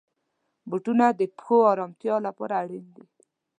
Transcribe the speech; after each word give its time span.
بوټونه 0.69 1.05
د 1.19 1.21
پښو 1.37 1.57
آرامتیا 1.73 2.15
لپاره 2.27 2.53
اړین 2.63 2.85
دي. 2.95 3.05